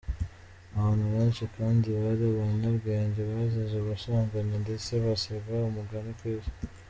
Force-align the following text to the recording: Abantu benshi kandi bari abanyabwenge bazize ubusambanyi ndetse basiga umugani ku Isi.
Abantu 0.77 1.05
benshi 1.13 1.43
kandi 1.55 1.87
bari 2.03 2.23
abanyabwenge 2.31 3.19
bazize 3.29 3.75
ubusambanyi 3.79 4.55
ndetse 4.63 4.91
basiga 5.03 5.53
umugani 5.69 6.11
ku 6.19 6.23
Isi. 6.35 6.51